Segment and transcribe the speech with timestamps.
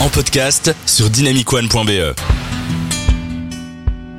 [0.00, 2.14] en podcast sur dynamicone.be.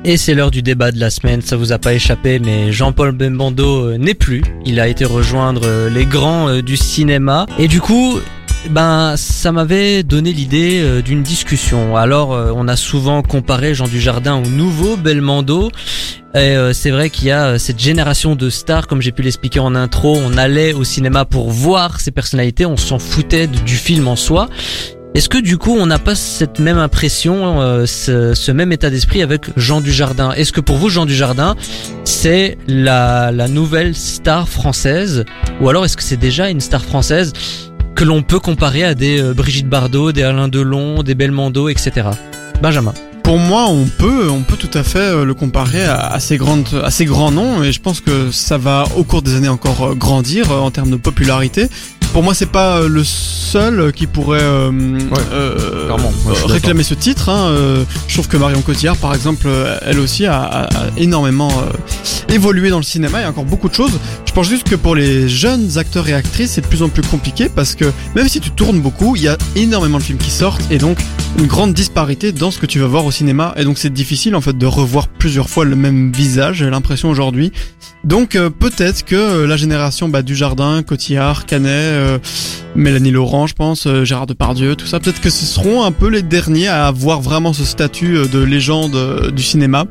[0.04, 3.10] Et c'est l'heure du débat de la semaine, ça vous a pas échappé, mais Jean-Paul
[3.10, 4.44] Bembando euh, n'est plus.
[4.64, 7.46] Il a été rejoindre euh, les grands euh, du cinéma.
[7.58, 8.20] Et du coup,
[8.70, 11.96] ben, ça m'avait donné l'idée euh, d'une discussion.
[11.96, 15.70] Alors, euh, on a souvent comparé Jean Dujardin au nouveau Belmondo.
[16.34, 19.60] Et euh, c'est vrai qu'il y a cette génération de stars, comme j'ai pu l'expliquer
[19.60, 20.16] en intro.
[20.16, 24.48] On allait au cinéma pour voir ces personnalités, on s'en foutait du film en soi.
[25.14, 29.20] Est-ce que du coup on n'a pas cette même impression, ce, ce même état d'esprit
[29.20, 30.32] avec Jean Dujardin?
[30.32, 31.54] Est-ce que pour vous Jean Dujardin
[32.04, 35.26] c'est la, la nouvelle star française?
[35.60, 37.34] Ou alors est-ce que c'est déjà une star française
[38.02, 42.08] que l'on peut comparer à des euh, Brigitte Bardot, des Alain Delon, des Belmondo, etc.
[42.60, 42.94] Benjamin.
[43.22, 46.36] Pour moi, on peut, on peut tout à fait euh, le comparer à, à ces
[46.36, 50.50] grands noms, et je pense que ça va au cours des années encore euh, grandir
[50.50, 51.68] en termes de popularité.
[52.12, 54.70] Pour moi, c'est pas euh, le seul euh, qui pourrait euh,
[55.32, 55.88] euh.
[55.88, 56.12] Moi,
[56.46, 57.28] réclamer ce titre.
[57.30, 57.54] Hein.
[58.06, 59.48] Je trouve que Marion Cotillard, par exemple,
[59.82, 61.50] elle aussi a, a- a énormément
[62.28, 63.20] évolué dans le cinéma.
[63.20, 63.92] Il y a encore beaucoup de choses.
[64.26, 67.02] Je pense juste que pour les jeunes acteurs et actrices, c'est de plus en plus
[67.02, 67.84] compliqué parce que
[68.14, 70.98] même si tu tournes beaucoup, il y a énormément de films qui sortent et donc
[71.38, 73.54] une grande disparité dans ce que tu vas voir au cinéma.
[73.56, 76.56] Et donc c'est difficile en fait de revoir plusieurs fois le même visage.
[76.58, 77.52] J'ai l'impression aujourd'hui.
[78.04, 81.70] Donc euh, peut-être que euh, la génération bah, du Jardin, Cotillard, Canet,
[82.02, 82.18] euh,
[82.74, 86.08] Mélanie Laurent, je pense, euh, Gérard Depardieu, tout ça, peut-être que ce seront un peu
[86.08, 89.86] les derniers à avoir vraiment ce statut euh, de légende du cinéma.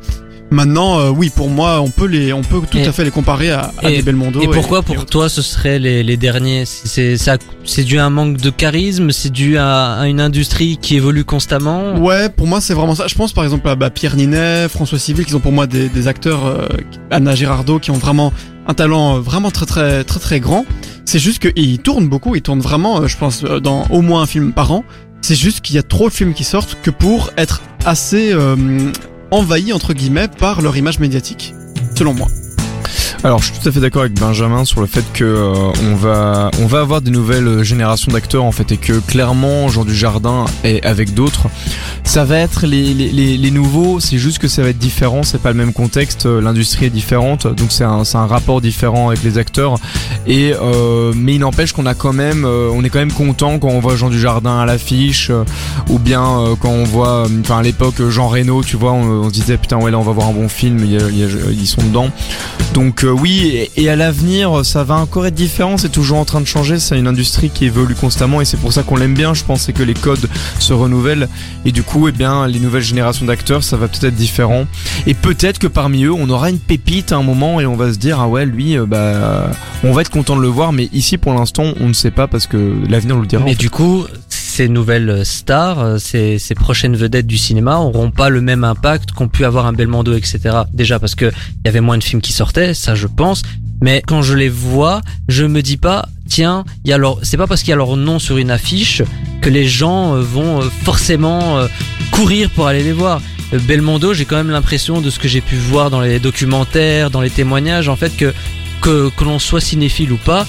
[0.54, 3.10] Maintenant, euh, oui, pour moi, on peut les, on peut tout Et- à fait les
[3.12, 4.42] comparer à, à et- des Belmondo.
[4.42, 6.66] Et pourquoi et pour toi ce serait les, les derniers?
[6.66, 10.78] C'est ça- c'est dû à un manque de charisme, c'est dû à, à une industrie
[10.82, 11.96] qui évolue constamment?
[11.96, 13.08] Ouais, pour moi c'est vraiment ça.
[13.08, 15.88] Je pense par exemple à bah, Pierre Ninet, François Civil, qui sont pour moi des,
[15.88, 16.68] des acteurs, euh,
[17.12, 18.34] Anna Girardot, qui ont vraiment
[18.68, 20.66] un talent euh, vraiment très très très très grand.
[21.06, 24.24] C'est juste qu'ils tournent beaucoup, ils tournent vraiment, euh, je pense, euh, dans au moins
[24.24, 24.84] un film par an.
[25.22, 28.56] C'est juste qu'il y a trop de films qui sortent que pour être assez euh,
[29.32, 31.56] envahis entre guillemets par leur image médiatique,
[31.96, 32.28] selon moi.
[33.24, 35.96] Alors, je suis tout à fait d'accord avec Benjamin sur le fait que euh, on
[35.96, 41.14] va avoir des nouvelles générations d'acteurs en fait et que clairement Jean Dujardin et avec
[41.14, 41.48] d'autres,
[42.12, 44.02] ça va être les, les, nouveaux.
[44.02, 45.24] C'est juste que ça va être différent.
[45.24, 46.26] C'est pas le même contexte.
[46.26, 49.76] euh, L'industrie est différente, donc c'est un rapport différent avec les acteurs.
[50.28, 53.60] Et euh, mais il n'empêche qu'on a quand même euh, on est quand même content
[53.60, 55.32] quand on voit Jean Dujardin à l'affiche
[55.88, 59.58] ou bien quand on voit enfin à l'époque Jean Reno, tu vois, on, se disait
[59.58, 60.84] putain ouais là on va voir un bon film.
[60.84, 62.10] ils sont dedans.
[62.74, 66.42] Donc oui, et, et à l'avenir, ça va encore être différent, c'est toujours en train
[66.42, 69.34] de changer, c'est une industrie qui évolue constamment et c'est pour ça qu'on l'aime bien,
[69.34, 70.30] je pense, c'est que les codes
[70.60, 71.30] se renouvellent
[71.64, 74.66] et du coup, eh bien, les nouvelles générations d'acteurs, ça va peut-être être différent.
[75.08, 77.94] Et peut-être que parmi eux, on aura une pépite à un moment et on va
[77.94, 79.52] se dire, ah ouais, lui, euh, bah,
[79.84, 82.28] on va être content de le voir, mais ici pour l'instant, on ne sait pas
[82.28, 83.42] parce que l'avenir nous le dira.
[83.42, 83.60] en Mais fait.
[83.60, 88.42] du coup, ces nouvelles stars, euh, ces, ces prochaines vedettes du cinéma auront pas le
[88.42, 90.40] même impact qu'ont pu avoir un Belmondo, etc.
[90.74, 93.44] Déjà parce que il y avait moins de films qui sortaient, ça je pense.
[93.82, 97.62] Mais quand je les vois, je me dis pas, tiens, y a c'est pas parce
[97.62, 99.04] qu'il y a leur nom sur une affiche
[99.42, 101.68] que les gens euh, vont euh, forcément euh,
[102.12, 103.22] courir pour aller les voir.
[103.52, 107.20] Belmondo, j'ai quand même l'impression de ce que j'ai pu voir dans les documentaires, dans
[107.20, 108.34] les témoignages, en fait que
[108.80, 110.48] que, que l'on soit cinéphile ou pas,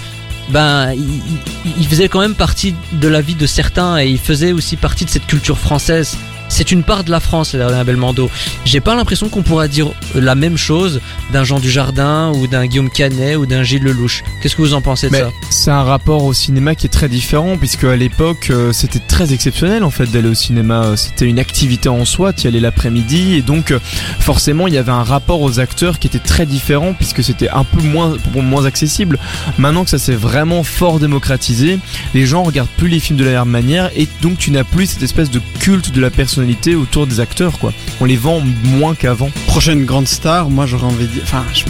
[0.49, 4.77] ben il faisait quand même partie de la vie de certains et il faisait aussi
[4.77, 6.17] partie de cette culture française.
[6.53, 8.31] C'est une part de la France, un Belmondo.
[8.67, 11.01] J'ai pas l'impression qu'on pourra dire la même chose
[11.33, 14.23] d'un Jean Dujardin ou d'un Guillaume Canet ou d'un Gilles Lelouch.
[14.43, 15.31] Qu'est-ce que vous en pensez de Mais ça?
[15.49, 19.33] c'est un rapport au cinéma qui est très différent puisque à l'époque euh, c'était très
[19.33, 20.85] exceptionnel en fait d'aller au cinéma.
[20.85, 23.79] Euh, C'était une activité en soi, tu y allais l'après-midi et donc euh,
[24.21, 27.65] forcément il y avait un rapport aux acteurs qui était très différent puisque c'était un
[27.65, 29.19] peu moins moins accessible.
[29.57, 31.79] Maintenant que ça s'est vraiment fort démocratisé,
[32.13, 34.85] les gens regardent plus les films de la même manière et donc tu n'as plus
[34.85, 36.42] cette espèce de culte de la personnalité
[36.77, 37.73] autour des acteurs quoi.
[38.01, 39.31] On les vend moins qu'avant.
[39.47, 41.65] Prochaine grande star, moi j'aurais envie de dire, enfin, je-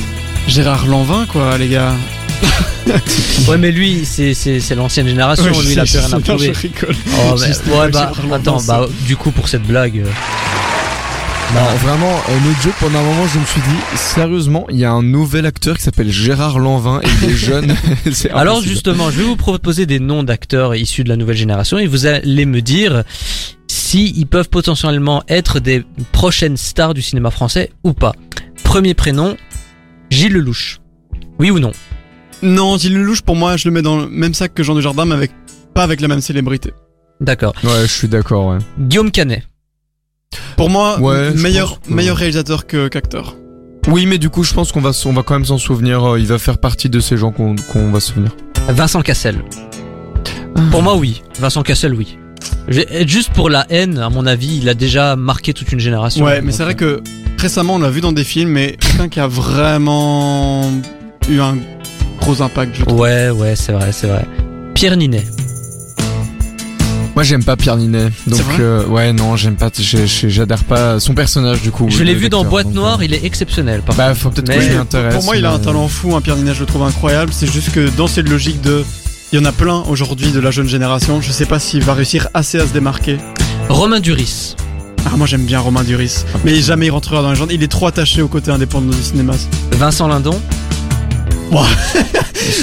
[0.52, 1.92] Gérard Lanvin quoi, les gars.
[3.48, 5.44] Ouais, mais lui, c'est l'ancienne génération.
[5.44, 6.52] Ouais, lui, il a plus rien à prouver.
[6.52, 6.96] Je rigole.
[7.30, 9.98] Oh, mais- Juste, ouais, bah, attends, bah, du coup, pour cette blague.
[10.00, 10.04] euh,
[11.54, 14.84] Non, vraiment, euh, no joke, pendant un moment, je me suis dit, sérieusement, il y
[14.84, 17.76] a un nouvel acteur qui s'appelle Gérard Lanvin et il est jeune.
[18.34, 21.86] Alors justement, je vais vous proposer des noms d'acteurs issus de la nouvelle génération et
[21.86, 23.04] vous allez me dire
[23.92, 28.12] si ils peuvent potentiellement être des prochaines stars du cinéma français ou pas.
[28.64, 29.36] Premier prénom,
[30.08, 30.80] Gilles Lelouch.
[31.38, 31.72] Oui ou non?
[32.40, 35.04] Non, Gilles Lelouch, pour moi, je le mets dans le même sac que Jean Dujardin,
[35.04, 35.30] mais avec,
[35.74, 36.72] pas avec la même célébrité.
[37.20, 37.52] D'accord.
[37.62, 38.58] Ouais, je suis d'accord, ouais.
[38.78, 39.42] Guillaume Canet.
[40.56, 43.36] Pour moi, Ouais, meilleur, pense que- meilleur réalisateur que, qu'acteur.
[43.88, 46.02] Oui, mais du coup, je pense qu'on va, on va quand même s'en souvenir.
[46.12, 48.34] euh, Il va faire partie de ces gens qu'on qu'on va se souvenir.
[48.70, 49.44] Vincent Cassel.
[50.70, 51.22] Pour moi, oui.
[51.38, 52.16] Vincent Cassel, oui.
[52.68, 56.24] Juste pour la haine, à mon avis, il a déjà marqué toute une génération.
[56.24, 57.02] Ouais, mais c'est vrai que
[57.38, 60.70] récemment on l'a vu dans des films, mais quelqu'un qui a vraiment
[61.28, 61.56] eu un
[62.20, 63.00] gros impact, je trouve.
[63.00, 64.24] Ouais, ouais, c'est vrai, c'est vrai.
[64.74, 65.24] Pierre Ninet.
[67.14, 68.08] Moi j'aime pas Pierre Ninet.
[68.26, 71.86] Donc euh, ouais non j'aime pas, j'adhère pas à son personnage du coup.
[71.90, 73.82] Je l'ai vu dans Boîte Noire, euh, il est exceptionnel.
[73.82, 75.14] Par Bah faut peut-être que je m'y Pour- intéresse.
[75.16, 77.30] Pour moi, il a un mais- talent fou, un Pierre Ninet, je le trouve incroyable.
[77.34, 78.82] C'est juste que dans cette logique de.
[79.32, 81.22] Il y en a plein aujourd'hui de la jeune génération.
[81.22, 83.16] Je sais pas s'il va réussir assez à se démarquer.
[83.70, 84.56] Romain Duris.
[85.06, 86.24] Ah, moi j'aime bien Romain Duris.
[86.44, 87.46] Mais jamais il rentrera dans les gens.
[87.48, 89.32] Il est trop attaché au côté indépendant du cinéma.
[89.72, 90.38] Vincent Lindon.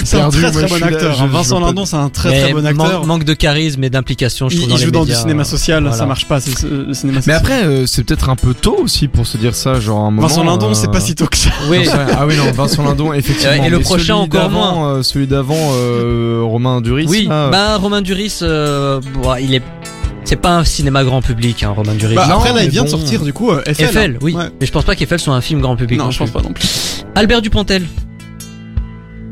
[0.04, 1.14] C'est un très très bon acteur.
[1.14, 3.06] je- je Vincent Lindon, c'est un très Mais très bon man- acteur.
[3.06, 5.44] manque de charisme et d'implication, je Il, trouve, il dans les joue dans du cinéma
[5.44, 5.98] social, Voilà.
[5.98, 7.38] ça marche pas, c'est le cinéma Mais social.
[7.38, 10.12] après euh, c'est peut-être un peu tôt aussi pour se dire ça genre à un
[10.12, 10.28] moment.
[10.28, 11.50] Vincent Lindon, euh, c'est pas si tôt que ça.
[11.70, 11.88] Oui.
[12.18, 13.64] Ah oui non Vincent Lindon effectivement.
[13.64, 14.88] Et le Mais prochain celui encore moins.
[14.96, 17.06] euh, celui d'avant euh, Romain Duris.
[17.08, 19.00] Oui, là, bah Romain Duris, euh,
[19.42, 19.62] il est,
[20.26, 22.16] c'est pas un cinéma grand public, hein, Romain Duris.
[22.16, 23.86] Bah, après là, il mais vient de sortir du coup euh, Eiffel.
[23.88, 24.20] Eiffel, hein.
[24.22, 24.46] oui, Ouais.
[24.60, 26.00] mais je pense pas qu'Eiffel soit un film grand public.
[26.00, 26.68] Non, je pense pas non plus.
[27.16, 27.84] Albert Dupontel.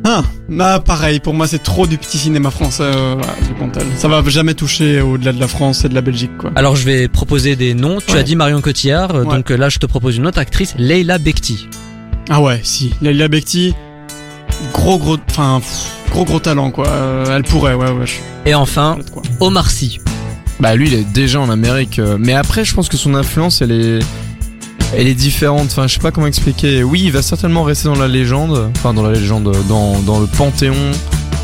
[0.09, 3.15] Ah, bah pareil, pour moi c'est trop du petit cinéma français euh,
[3.45, 3.83] du Pontel.
[3.97, 6.49] Ça va jamais toucher au-delà de la France et de la Belgique quoi.
[6.55, 7.97] Alors je vais proposer des noms.
[8.07, 8.19] Tu Ouais.
[8.19, 9.35] as dit Marion Cotillard, euh, Ouais.
[9.35, 11.67] donc euh, là je te propose une autre actrice, Leila Bekti.
[12.29, 12.93] Ah ouais, si.
[13.01, 13.73] Laila Bekti,
[14.71, 15.59] gros gros, enfin
[16.09, 16.87] gros gros talent quoi.
[16.87, 18.05] Euh, elle pourrait, ouais ouais.
[18.05, 18.49] Je...
[18.49, 18.97] Et enfin.
[19.41, 19.99] Omar Sy.
[20.61, 21.99] Bah lui il est déjà en Amérique.
[22.17, 23.99] Mais après je pense que son influence elle est
[24.95, 25.67] elle est différente.
[25.71, 26.83] Enfin je sais pas comment expliquer.
[26.83, 28.69] Oui il va certainement rester dans la légende.
[28.77, 30.75] Enfin dans la légende, dans, dans le panthéon.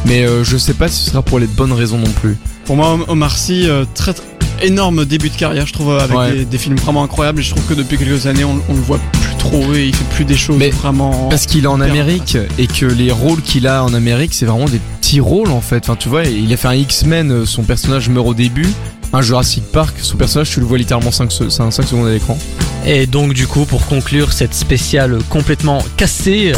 [0.06, 2.38] Mais euh, je sais pas si ce sera pour les bonnes raisons non plus.
[2.66, 4.13] Pour moi, Omar Sy, euh, très,
[4.62, 6.31] énorme début de carrière, je trouve, euh, avec Ouais.
[6.34, 7.40] des, des films vraiment incroyables.
[7.40, 9.96] Et je trouve que depuis quelques années, on, on le voit plus trop et il
[9.96, 11.30] fait plus des choses Mais vraiment.
[11.30, 14.66] Parce qu'il est en Amérique et que les rôles qu'il a en Amérique, c'est vraiment
[14.66, 15.84] des petits rôles en fait.
[15.84, 18.68] Enfin, tu vois, il a fait un X-Men, euh, son personnage meurt au début.
[19.15, 22.38] Un Jurassic Park, son personnage, tu le vois littéralement 5, secondes à l'écran.
[22.86, 26.54] Et donc du coup pour conclure cette spéciale complètement cassée,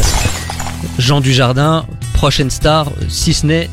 [0.98, 3.68] Jean Dujardin, prochaine star, si ce n'est,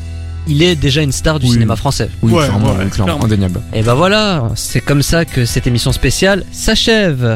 [0.46, 1.52] il est déjà une star du Oui.
[1.52, 2.10] cinéma français.
[2.20, 3.24] Oui, Ouais, clairement, ouais, oui, clairement, clairement.
[3.24, 3.60] indéniable.
[3.72, 7.24] Et ben voilà, c'est comme ça que cette émission spéciale s'achève.